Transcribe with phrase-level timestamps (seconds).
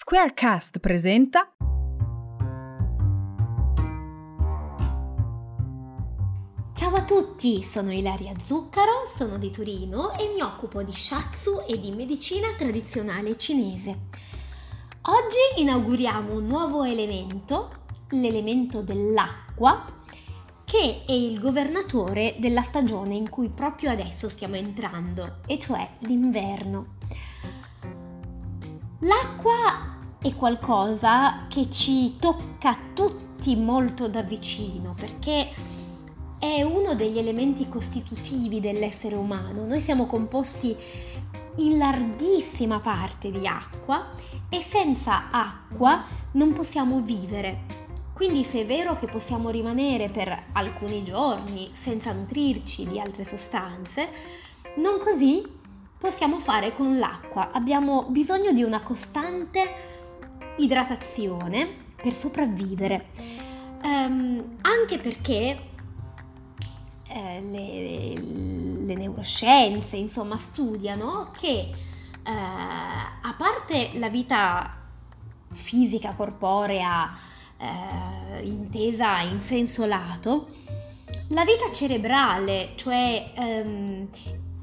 [0.00, 1.56] Squarecast presenta
[6.72, 11.80] Ciao a tutti, sono Ilaria Zuccaro, sono di Torino e mi occupo di shiatsu e
[11.80, 14.02] di medicina tradizionale cinese.
[15.02, 19.84] Oggi inauguriamo un nuovo elemento, l'elemento dell'acqua,
[20.64, 26.94] che è il governatore della stagione in cui proprio adesso stiamo entrando, e cioè l'inverno.
[29.00, 29.87] L'acqua
[30.20, 35.50] è qualcosa che ci tocca tutti molto da vicino perché
[36.38, 39.64] è uno degli elementi costitutivi dell'essere umano.
[39.64, 40.76] Noi siamo composti
[41.56, 44.10] in larghissima parte di acqua
[44.48, 47.76] e senza acqua non possiamo vivere.
[48.12, 54.08] Quindi se è vero che possiamo rimanere per alcuni giorni senza nutrirci di altre sostanze,
[54.76, 55.44] non così
[55.96, 57.50] possiamo fare con l'acqua.
[57.52, 59.96] Abbiamo bisogno di una costante
[60.58, 61.68] idratazione
[62.00, 63.06] per sopravvivere.
[63.82, 65.68] Um, anche perché
[67.08, 71.72] eh, le, le, neuroscienze, insomma, studiano che eh,
[72.22, 74.76] a parte la vita
[75.52, 77.16] fisica, corporea,
[77.56, 80.48] eh, intesa in senso lato,
[81.28, 84.08] la vita cerebrale, cioè ehm,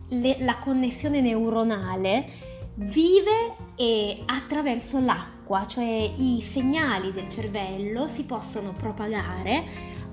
[0.09, 8.71] le, la connessione neuronale vive e attraverso l'acqua, cioè i segnali del cervello si possono
[8.71, 9.63] propagare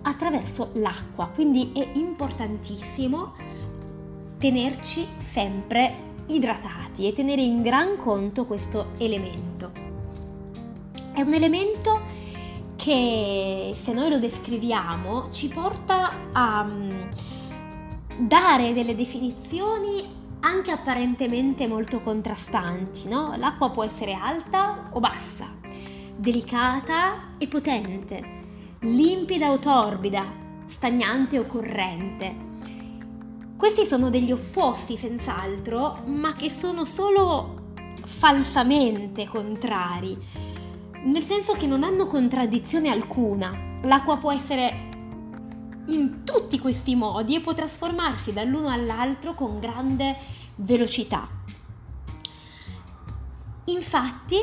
[0.03, 3.35] attraverso l'acqua, quindi è importantissimo
[4.39, 9.71] tenerci sempre idratati e tenere in gran conto questo elemento.
[11.15, 12.01] È un elemento
[12.77, 16.69] che se noi lo descriviamo ci porta a
[18.19, 23.35] dare delle definizioni anche apparentemente molto contrastanti, no?
[23.37, 25.47] L'acqua può essere alta o bassa,
[26.17, 28.41] delicata e potente,
[28.81, 30.25] limpida o torbida,
[30.67, 32.51] stagnante o corrente.
[33.57, 37.61] Questi sono degli opposti senz'altro, ma che sono solo
[38.05, 40.19] falsamente contrari,
[41.05, 43.79] nel senso che non hanno contraddizione alcuna.
[43.83, 44.91] L'acqua può essere
[45.87, 50.17] in tutti questi modi e può trasformarsi dall'uno all'altro con grande
[50.57, 51.29] velocità.
[53.67, 54.37] Infatti,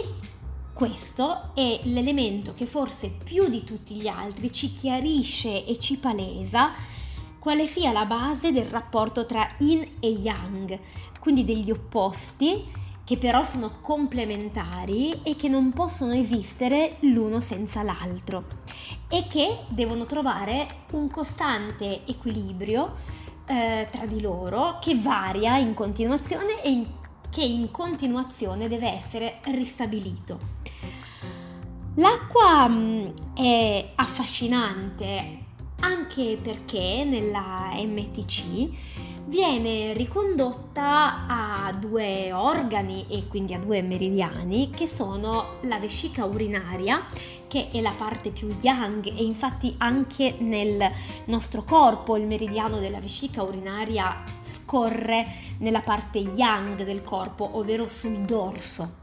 [0.74, 6.72] questo è l'elemento che forse più di tutti gli altri ci chiarisce e ci palesa
[7.38, 10.80] quale sia la base del rapporto tra yin e yang,
[11.20, 12.64] quindi degli opposti
[13.09, 18.44] che però sono complementari e che non possono esistere l'uno senza l'altro
[19.09, 22.94] e che devono trovare un costante equilibrio
[23.47, 26.86] eh, tra di loro che varia in continuazione e in,
[27.31, 30.38] che in continuazione deve essere ristabilito.
[31.96, 35.46] L'acqua mm, è affascinante
[35.80, 38.70] anche perché nella MTC
[39.29, 47.06] viene ricondotta a due organi e quindi a due meridiani che sono la vescica urinaria
[47.47, 50.91] che è la parte più yang e infatti anche nel
[51.25, 55.28] nostro corpo il meridiano della vescica urinaria scorre
[55.59, 58.99] nella parte yang del corpo ovvero sul dorso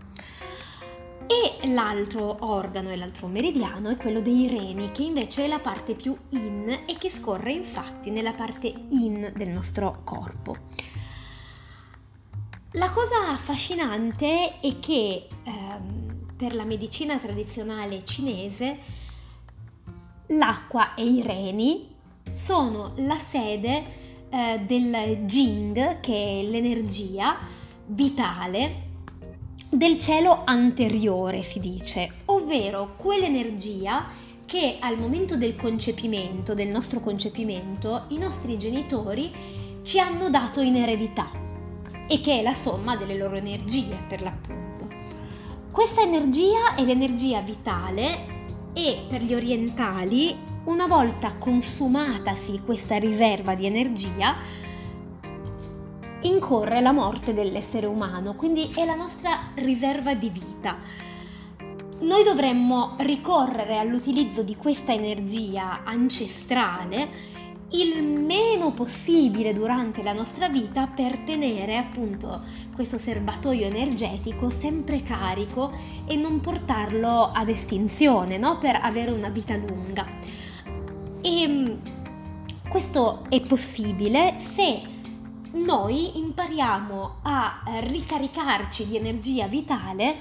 [1.26, 5.94] e l'altro organo e l'altro meridiano è quello dei reni, che invece è la parte
[5.94, 10.56] più in e che scorre infatti nella parte in del nostro corpo.
[12.72, 18.78] La cosa affascinante è che ehm, per la medicina tradizionale cinese
[20.28, 21.94] l'acqua e i reni
[22.32, 27.36] sono la sede eh, del Jing, che è l'energia
[27.86, 28.85] vitale
[29.68, 34.06] del cielo anteriore, si dice, ovvero quell'energia
[34.46, 39.30] che al momento del concepimento, del nostro concepimento, i nostri genitori
[39.82, 41.28] ci hanno dato in eredità
[42.06, 44.86] e che è la somma delle loro energie per l'appunto.
[45.70, 48.34] Questa energia è l'energia vitale
[48.72, 54.36] e per gli orientali, una volta consumatasi questa riserva di energia,
[56.22, 60.78] incorre la morte dell'essere umano, quindi è la nostra riserva di vita.
[62.00, 67.34] Noi dovremmo ricorrere all'utilizzo di questa energia ancestrale
[67.70, 72.42] il meno possibile durante la nostra vita per tenere appunto
[72.74, 75.72] questo serbatoio energetico sempre carico
[76.06, 78.58] e non portarlo ad estinzione, no?
[78.58, 80.06] per avere una vita lunga.
[81.20, 81.66] E mm,
[82.68, 84.94] questo è possibile se
[85.56, 90.16] noi impariamo a ricaricarci di energia vitale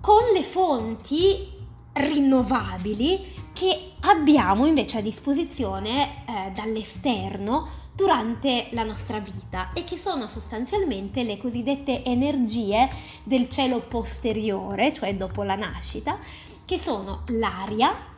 [0.00, 1.54] con le fonti
[1.92, 10.26] rinnovabili che abbiamo invece a disposizione eh, dall'esterno durante la nostra vita e che sono
[10.26, 12.90] sostanzialmente le cosiddette energie
[13.24, 16.18] del cielo posteriore, cioè dopo la nascita,
[16.66, 18.14] che sono l'aria,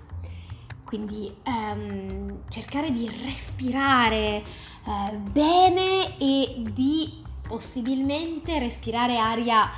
[0.82, 4.43] quindi ehm, cercare di respirare
[4.88, 9.69] eh, bene e di possibilmente respirare aria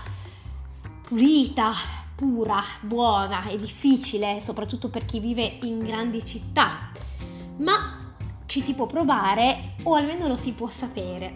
[1.02, 1.72] pulita,
[2.14, 6.92] pura, buona e difficile, soprattutto per chi vive in grandi città.
[7.56, 8.12] Ma
[8.46, 11.34] ci si può provare o almeno lo si può sapere.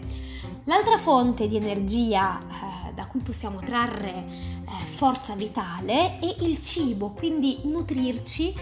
[0.63, 7.09] L'altra fonte di energia eh, da cui possiamo trarre eh, forza vitale è il cibo,
[7.09, 8.53] quindi nutrirci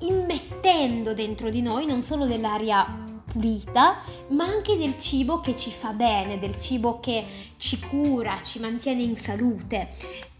[0.00, 3.07] immettendo dentro di noi non solo dell'aria
[3.38, 3.98] pulita,
[4.28, 7.24] ma anche del cibo che ci fa bene, del cibo che
[7.56, 9.90] ci cura, ci mantiene in salute,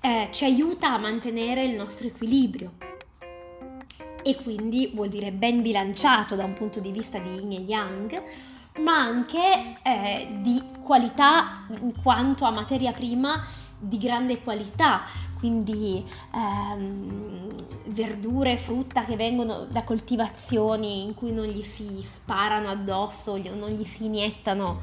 [0.00, 2.72] eh, ci aiuta a mantenere il nostro equilibrio.
[4.22, 8.22] E quindi vuol dire ben bilanciato da un punto di vista di yin e yang,
[8.80, 13.46] ma anche eh, di qualità in quanto a materia prima
[13.78, 15.02] di grande qualità,
[15.38, 16.04] quindi
[16.34, 17.54] ehm,
[17.86, 23.84] verdure frutta che vengono da coltivazioni in cui non gli si sparano addosso, non gli
[23.84, 24.80] si iniettano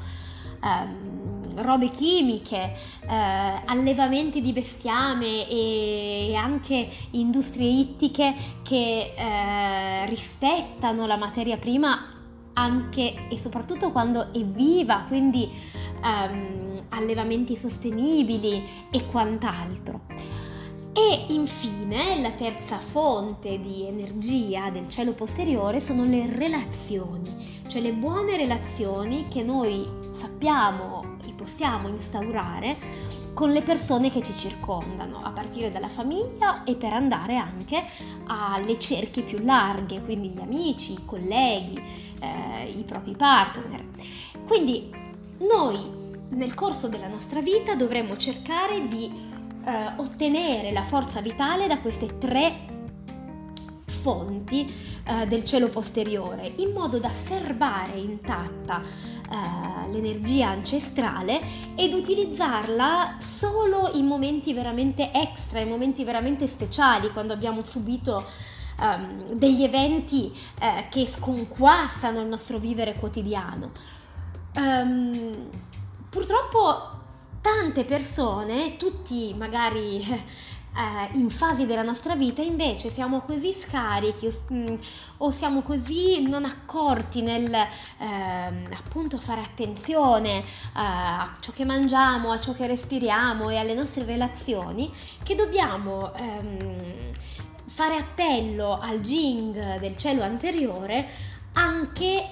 [0.62, 2.76] ehm, robe chimiche,
[3.08, 12.12] eh, allevamenti di bestiame e anche industrie ittiche che eh, rispettano la materia prima
[12.54, 15.48] anche e soprattutto quando è viva, quindi
[16.02, 20.35] ehm, allevamenti sostenibili e quant'altro.
[20.98, 27.92] E infine la terza fonte di energia del cielo posteriore sono le relazioni, cioè le
[27.92, 32.78] buone relazioni che noi sappiamo e possiamo instaurare
[33.34, 37.84] con le persone che ci circondano, a partire dalla famiglia e per andare anche
[38.28, 41.78] alle cerchie più larghe, quindi gli amici, i colleghi,
[42.20, 43.84] eh, i propri partner.
[44.46, 44.90] Quindi
[45.40, 45.78] noi
[46.30, 49.25] nel corso della nostra vita dovremmo cercare di
[49.66, 52.74] eh, ottenere la forza vitale da queste tre
[53.84, 54.72] fonti
[55.04, 61.40] eh, del cielo posteriore in modo da serbare intatta eh, l'energia ancestrale
[61.74, 68.24] ed utilizzarla solo in momenti veramente extra, in momenti veramente speciali, quando abbiamo subito
[68.78, 73.72] um, degli eventi uh, che sconquassano il nostro vivere quotidiano.
[74.54, 75.50] Um,
[76.08, 76.95] purtroppo
[77.46, 84.32] tante persone, tutti magari eh, in fasi della nostra vita, invece siamo così scarichi o,
[84.52, 84.74] mm,
[85.18, 87.66] o siamo così non accorti nel eh,
[88.74, 90.44] appunto fare attenzione eh,
[90.74, 97.10] a ciò che mangiamo, a ciò che respiriamo e alle nostre relazioni, che dobbiamo ehm,
[97.64, 101.08] fare appello al Jing del cielo anteriore
[101.52, 102.26] anche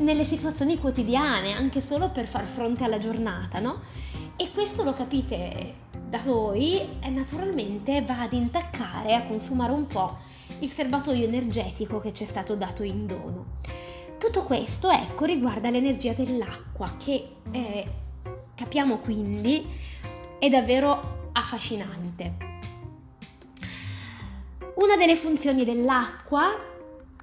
[0.00, 3.80] nelle situazioni quotidiane, anche solo per far fronte alla giornata, no?
[4.40, 5.74] E questo lo capite
[6.08, 10.16] da voi e naturalmente va ad intaccare, a consumare un po'
[10.60, 13.56] il serbatoio energetico che ci è stato dato in dono.
[14.16, 17.84] Tutto questo, ecco, riguarda l'energia dell'acqua che eh,
[18.54, 19.66] capiamo quindi
[20.38, 22.36] è davvero affascinante.
[24.76, 26.54] Una delle funzioni dell'acqua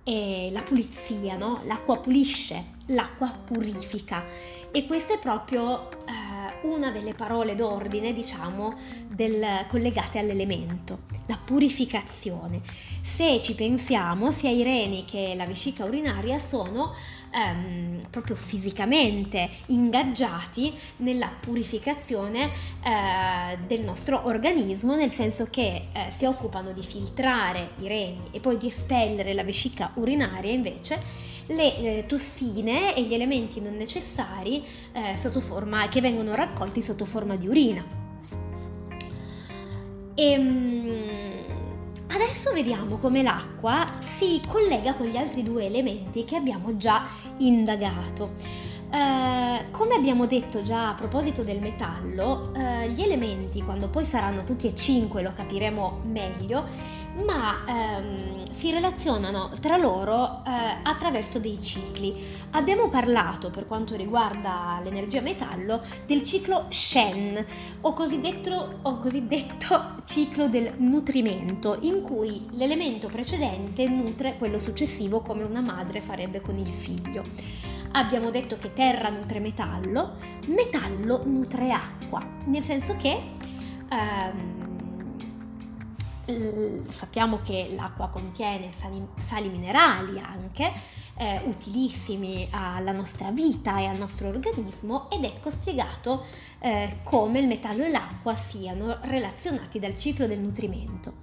[0.03, 1.61] è la pulizia, no?
[1.63, 4.25] L'acqua pulisce, l'acqua purifica
[4.71, 6.24] e questa è proprio eh,
[6.73, 8.73] una delle parole d'ordine, diciamo,
[9.07, 12.61] del, collegate all'elemento, la purificazione.
[13.01, 16.93] Se ci pensiamo, sia i reni che la vescica urinaria sono
[17.31, 22.51] ehm, proprio fisicamente ingaggiati nella purificazione
[22.83, 28.39] eh, del nostro organismo, nel senso che eh, si occupano di filtrare i reni e
[28.39, 34.63] poi di espellere la vescica urinaria invece le eh, tossine e gli elementi non necessari
[34.93, 37.83] eh, forma, che vengono raccolti sotto forma di urina.
[40.15, 41.45] E, ehm,
[42.07, 47.05] adesso vediamo come l'acqua si collega con gli altri due elementi che abbiamo già
[47.37, 48.63] indagato.
[48.87, 54.43] Uh, come abbiamo detto già a proposito del metallo, uh, gli elementi, quando poi saranno
[54.45, 56.63] tutti e cinque, lo capiremo meglio,
[57.25, 62.15] ma ehm, si relazionano tra loro eh, attraverso dei cicli.
[62.51, 67.45] Abbiamo parlato per quanto riguarda l'energia metallo del ciclo Shen
[67.81, 75.43] o cosiddetto, o cosiddetto ciclo del nutrimento in cui l'elemento precedente nutre quello successivo come
[75.43, 77.23] una madre farebbe con il figlio.
[77.91, 80.13] Abbiamo detto che terra nutre metallo,
[80.47, 83.31] metallo nutre acqua, nel senso che
[83.89, 84.54] ehm,
[86.89, 90.71] sappiamo che l'acqua contiene sali, sali minerali anche,
[91.17, 96.25] eh, utilissimi alla nostra vita e al nostro organismo ed ecco spiegato
[96.59, 101.13] eh, come il metallo e l'acqua siano relazionati dal ciclo del nutrimento.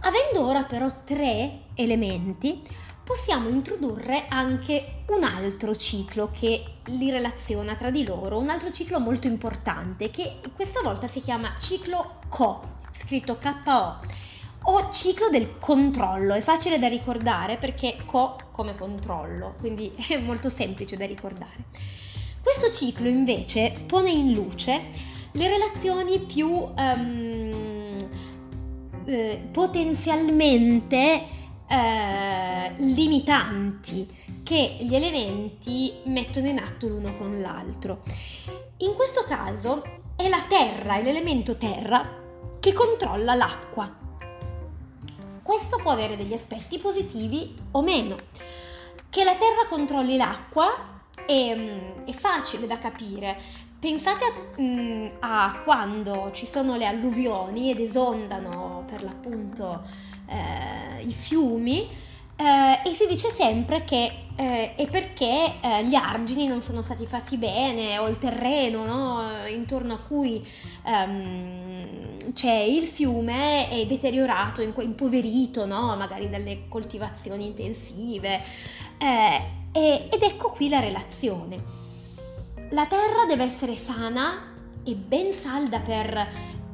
[0.00, 2.62] Avendo ora però tre elementi,
[3.02, 9.00] possiamo introdurre anche un altro ciclo che li relaziona tra di loro, un altro ciclo
[9.00, 13.98] molto importante che questa volta si chiama ciclo CO, scritto KO,
[14.64, 16.34] o ciclo del controllo.
[16.34, 21.64] È facile da ricordare perché CO come controllo, quindi è molto semplice da ricordare.
[22.42, 24.88] Questo ciclo invece pone in luce
[25.32, 28.08] le relazioni più um,
[29.04, 31.24] eh, potenzialmente
[31.68, 34.06] eh, limitanti
[34.42, 38.02] che gli elementi mettono in atto l'uno con l'altro.
[38.78, 39.82] In questo caso
[40.16, 42.26] è la terra, è l'elemento terra
[42.60, 43.90] che controlla l'acqua.
[45.42, 48.16] Questo può avere degli aspetti positivi o meno.
[49.08, 53.40] Che la terra controlli l'acqua è, mm, è facile da capire.
[53.78, 59.82] Pensate a, mm, a, quando ci sono le alluvioni ed esondano per l'appunto
[60.26, 61.88] eh, i fiumi
[62.40, 67.04] eh, e si dice sempre che eh, è perché eh, gli argini non sono stati
[67.04, 70.46] fatti bene o il terreno no, intorno a cui
[70.84, 78.40] ehm, c'è il fiume è deteriorato, impoverito, no, magari dalle coltivazioni intensive.
[78.98, 79.42] Eh,
[79.72, 81.86] ed ecco qui la relazione.
[82.70, 84.54] La terra deve essere sana
[84.84, 86.28] e ben salda per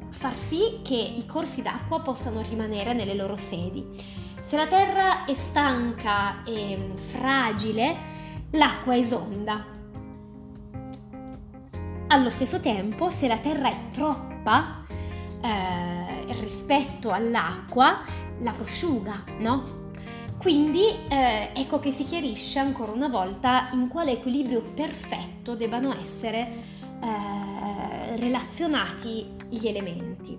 [0.09, 4.23] far sì che i corsi d'acqua possano rimanere nelle loro sedi.
[4.45, 7.97] Se la terra è stanca e fragile,
[8.51, 9.65] l'acqua esonda.
[12.09, 14.85] Allo stesso tempo, se la terra è troppa
[15.41, 18.01] eh, rispetto all'acqua,
[18.41, 19.89] la prosciuga, no?
[20.37, 26.51] Quindi eh, ecco che si chiarisce ancora una volta in quale equilibrio perfetto debbano essere
[27.01, 30.37] eh, relazionati gli elementi.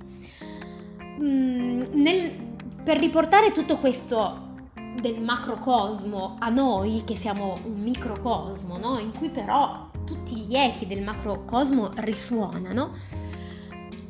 [1.21, 2.56] Mm, nel,
[2.87, 4.69] per riportare tutto questo
[5.01, 9.01] del macrocosmo a noi, che siamo un microcosmo, no?
[9.01, 12.95] in cui però tutti gli echi del macrocosmo risuonano,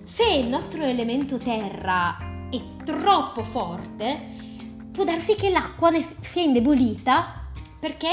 [0.04, 2.18] se il nostro elemento terra
[2.50, 4.20] è troppo forte,
[4.92, 7.48] può darsi che l'acqua ne sia indebolita
[7.80, 8.10] perché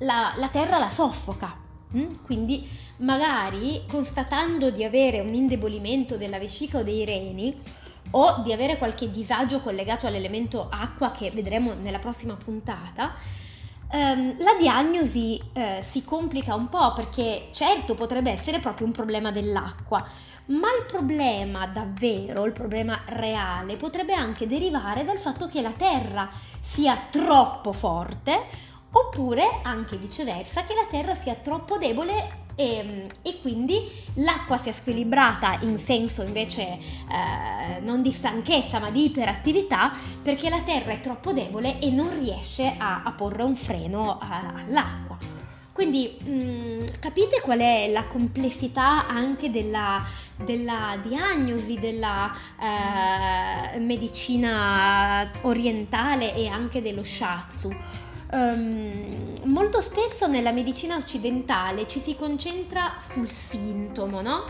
[0.00, 1.58] la, la terra la soffoca.
[1.96, 2.16] Mm?
[2.22, 7.80] Quindi magari constatando di avere un indebolimento della vescica o dei reni
[8.12, 13.14] o di avere qualche disagio collegato all'elemento acqua che vedremo nella prossima puntata,
[13.90, 19.30] ehm, la diagnosi eh, si complica un po' perché certo potrebbe essere proprio un problema
[19.30, 20.06] dell'acqua,
[20.46, 26.28] ma il problema davvero, il problema reale, potrebbe anche derivare dal fatto che la terra
[26.60, 33.90] sia troppo forte oppure anche viceversa che la terra sia troppo debole e, e, quindi
[34.14, 39.92] l'acqua sia squilibrata in senso invece eh, non di stanchezza ma di iperattività
[40.22, 44.64] perché la terra è troppo debole e non riesce a, a porre un freno a,
[44.66, 45.32] all'acqua.
[45.72, 50.04] Quindi mh, mm, capite qual è la complessità anche della,
[50.36, 52.30] della diagnosi della
[53.74, 57.74] eh, medicina orientale e anche dello shatsu?
[58.32, 64.44] Um, molto spesso nella medicina occidentale ci si concentra sul sintomo, no?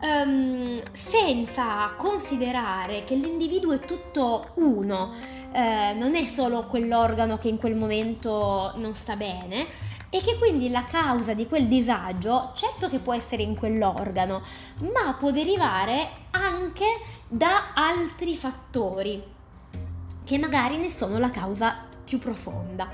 [0.00, 5.12] Um, senza considerare che l'individuo è tutto uno,
[5.52, 9.66] eh, non è solo quell'organo che in quel momento non sta bene
[10.08, 14.40] e che quindi la causa di quel disagio certo che può essere in quell'organo,
[14.94, 16.86] ma può derivare anche
[17.26, 19.22] da altri fattori
[20.24, 22.90] che magari ne sono la causa più profonda.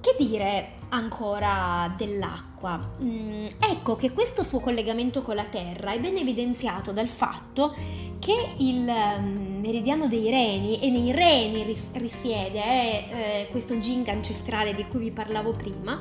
[0.00, 2.78] Che dire ancora dell'acqua?
[3.02, 7.74] Mm, ecco che questo suo collegamento con la Terra è ben evidenziato dal fatto
[8.20, 14.06] che il um, meridiano dei reni, e nei reni ris- risiede eh, eh, questo jing
[14.06, 15.98] ancestrale di cui vi parlavo prima,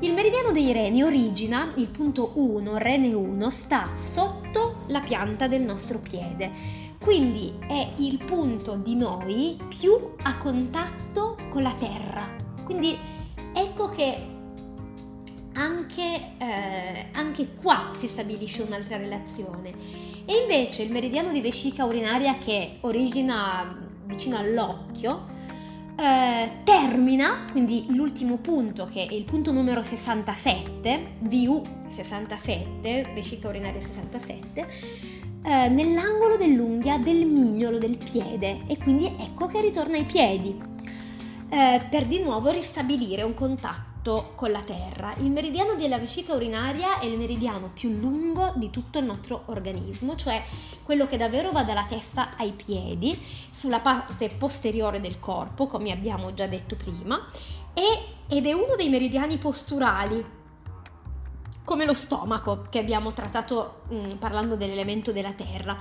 [0.00, 5.62] il meridiano dei reni origina, il punto 1, rene 1, sta sotto la pianta del
[5.62, 12.36] nostro piede quindi è il punto di noi più a contatto con la terra.
[12.64, 12.98] Quindi
[13.54, 14.16] ecco che
[15.54, 19.72] anche, eh, anche qua si stabilisce un'altra relazione.
[20.26, 23.74] E invece il meridiano di vescica urinaria che origina
[24.04, 25.24] vicino all'occhio,
[25.96, 33.80] eh, termina, quindi l'ultimo punto che è il punto numero 67, VU 67, vescica urinaria
[33.80, 40.60] 67, eh, nell'angolo dell'unghia del mignolo del piede e quindi ecco che ritorna ai piedi
[41.50, 45.14] eh, per di nuovo ristabilire un contatto con la terra.
[45.18, 50.14] Il meridiano della vescica urinaria è il meridiano più lungo di tutto il nostro organismo,
[50.16, 50.42] cioè
[50.82, 53.18] quello che davvero va dalla testa ai piedi,
[53.50, 57.26] sulla parte posteriore del corpo, come abbiamo già detto prima,
[57.74, 60.36] e, ed è uno dei meridiani posturali
[61.68, 65.76] come lo stomaco che abbiamo trattato mh, mm, parlando dell'elemento della terra,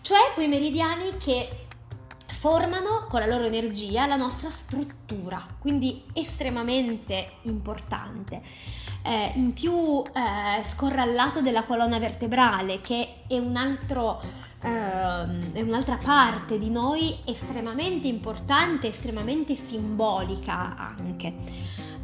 [0.00, 1.66] cioè quei meridiani che
[2.26, 8.42] formano con la loro energia la nostra struttura, quindi estremamente importante.
[9.02, 14.20] Eh, in più eh, scorre al lato della colonna vertebrale che è, un altro,
[14.60, 21.32] eh, è un'altra parte di noi estremamente importante, estremamente simbolica anche,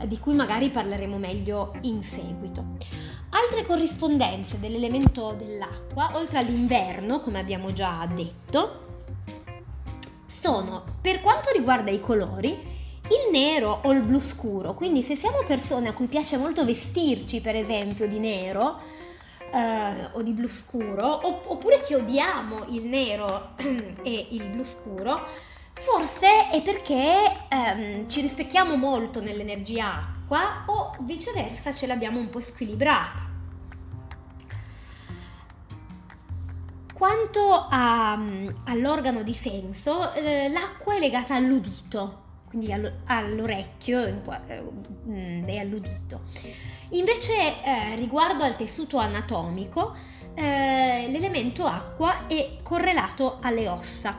[0.06, 2.93] di cui magari parleremo meglio in seguito.
[3.36, 8.82] Altre corrispondenze dell'elemento dell'acqua, oltre all'inverno, come abbiamo già detto,
[10.24, 14.74] sono, per quanto riguarda i colori, il nero o il blu scuro.
[14.74, 18.78] Quindi se siamo persone a cui piace molto vestirci, per esempio, di nero
[19.52, 23.56] eh, o di blu scuro, oppure che odiamo il nero
[24.04, 25.26] e il blu scuro,
[25.72, 32.40] forse è perché ehm, ci rispecchiamo molto nell'energia acqua o viceversa ce l'abbiamo un po'
[32.40, 33.32] squilibrata.
[36.92, 44.14] Quanto a, mm, all'organo di senso, eh, l'acqua è legata all'udito, quindi all'orecchio e
[45.06, 46.22] eh, all'udito.
[46.90, 49.94] Invece eh, riguardo al tessuto anatomico,
[50.34, 54.16] eh, l'elemento acqua è correlato alle ossa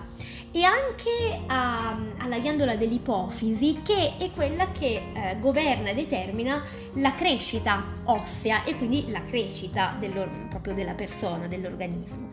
[0.56, 7.14] e anche a, alla ghiandola dell'ipofisi che è quella che eh, governa e determina la
[7.14, 10.00] crescita ossea e quindi la crescita
[10.48, 12.30] proprio della persona, dell'organismo.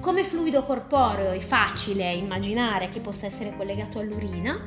[0.00, 4.66] Come fluido corporeo è facile immaginare che possa essere collegato all'urina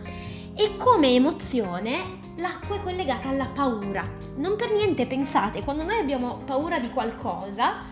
[0.56, 4.08] e come emozione l'acqua è collegata alla paura.
[4.36, 7.86] Non per niente pensate, quando noi abbiamo paura di qualcosa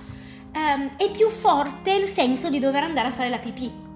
[0.52, 3.90] ehm, è più forte il senso di dover andare a fare la pipì.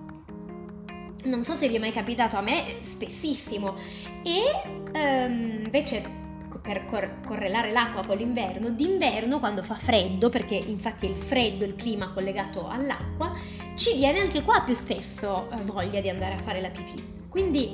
[1.25, 3.75] Non so se vi è mai capitato, a me spessissimo.
[4.23, 6.23] E ehm, invece
[6.61, 11.63] per cor- correlare l'acqua con l'inverno, d'inverno quando fa freddo, perché infatti è il freddo
[11.63, 13.33] il clima collegato all'acqua,
[13.75, 17.13] ci viene anche qua più spesso eh, voglia di andare a fare la pipì.
[17.29, 17.71] Quindi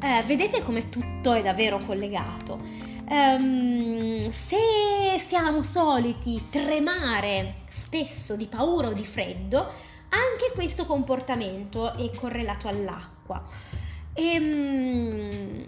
[0.00, 2.88] eh, vedete come tutto è davvero collegato.
[3.08, 9.72] Um, se siamo soliti tremare spesso di paura o di freddo,
[10.10, 13.42] anche questo comportamento è correlato all'acqua.
[14.12, 15.64] E, um,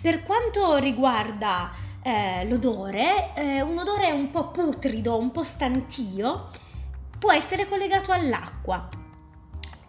[0.00, 1.70] per quanto riguarda
[2.02, 6.48] eh, l'odore, eh, un odore un po' putrido, un po' stantio,
[7.18, 8.88] può essere collegato all'acqua.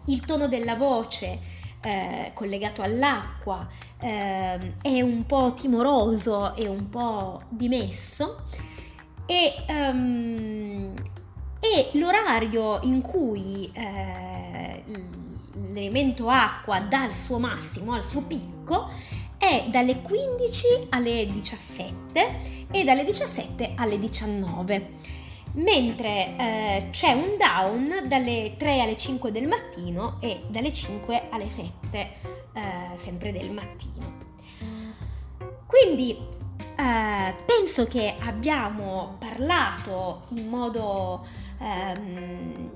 [0.06, 1.38] Il tono della voce
[1.82, 3.66] eh, collegato all'acqua
[4.00, 8.44] eh, è un po' timoroso e un po' dimesso
[9.30, 10.79] e, um,
[11.60, 14.82] e l'orario in cui eh,
[15.72, 18.90] l'elemento acqua dà il suo massimo, al suo picco,
[19.36, 25.18] è dalle 15 alle 17 e dalle 17 alle 19
[25.52, 31.50] mentre eh, c'è un down dalle 3 alle 5 del mattino e dalle 5 alle
[31.50, 31.98] 7
[32.52, 34.28] eh, sempre del mattino.
[35.66, 36.16] Quindi
[36.76, 41.24] eh, penso che abbiamo parlato in modo
[41.60, 42.70] ehm,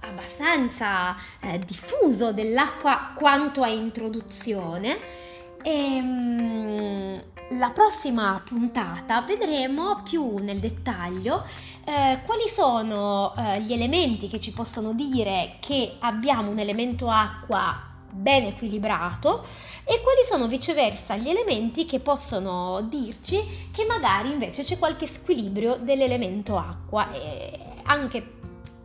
[0.00, 5.26] abbastanza eh, diffuso dell'acqua quanto a introduzione.
[5.62, 11.46] E ehm, la prossima puntata vedremo più nel dettaglio
[11.84, 17.86] eh, quali sono eh, gli elementi che ci possono dire che abbiamo un elemento acqua
[18.10, 19.46] ben equilibrato
[19.84, 25.76] e quali sono viceversa gli elementi che possono dirci che magari invece c'è qualche squilibrio
[25.76, 27.10] dell'elemento acqua.
[27.12, 28.36] E anche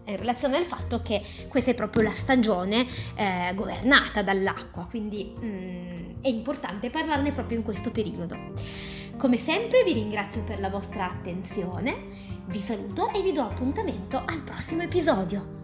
[0.06, 2.86] in relazione al fatto che questa è proprio la stagione
[3.16, 8.52] eh, governata dall'acqua, quindi mm, è importante parlarne proprio in questo periodo.
[9.18, 14.42] Come sempre vi ringrazio per la vostra attenzione, vi saluto e vi do appuntamento al
[14.42, 15.63] prossimo episodio.